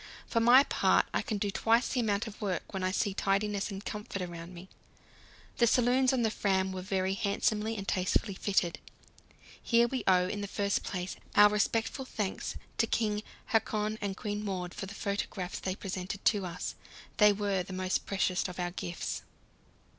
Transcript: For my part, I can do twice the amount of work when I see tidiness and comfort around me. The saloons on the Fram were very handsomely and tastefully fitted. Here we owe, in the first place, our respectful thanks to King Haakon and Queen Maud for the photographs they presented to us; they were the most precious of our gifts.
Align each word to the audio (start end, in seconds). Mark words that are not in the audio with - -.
For 0.25 0.39
my 0.39 0.63
part, 0.63 1.05
I 1.13 1.21
can 1.21 1.37
do 1.37 1.51
twice 1.51 1.89
the 1.89 1.99
amount 1.99 2.25
of 2.25 2.41
work 2.41 2.73
when 2.73 2.83
I 2.83 2.89
see 2.89 3.13
tidiness 3.13 3.69
and 3.69 3.85
comfort 3.85 4.19
around 4.23 4.51
me. 4.51 4.67
The 5.57 5.67
saloons 5.67 6.11
on 6.11 6.23
the 6.23 6.31
Fram 6.31 6.71
were 6.71 6.81
very 6.81 7.13
handsomely 7.13 7.77
and 7.77 7.87
tastefully 7.87 8.33
fitted. 8.33 8.79
Here 9.61 9.87
we 9.87 10.03
owe, 10.07 10.27
in 10.27 10.41
the 10.41 10.47
first 10.47 10.81
place, 10.83 11.17
our 11.35 11.49
respectful 11.51 12.05
thanks 12.05 12.55
to 12.79 12.87
King 12.87 13.21
Haakon 13.49 13.99
and 14.01 14.17
Queen 14.17 14.43
Maud 14.43 14.73
for 14.73 14.87
the 14.87 14.95
photographs 14.95 15.59
they 15.59 15.75
presented 15.75 16.25
to 16.25 16.47
us; 16.47 16.73
they 17.17 17.31
were 17.31 17.61
the 17.61 17.71
most 17.71 18.07
precious 18.07 18.47
of 18.47 18.59
our 18.59 18.71
gifts. 18.71 19.21